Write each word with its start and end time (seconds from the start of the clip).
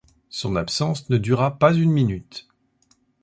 Son 0.31 0.55
absence 0.55 1.11
ne 1.11 1.19
dura 1.19 1.59
pas 1.59 1.75
une 1.75 1.91
minute. 1.91 2.47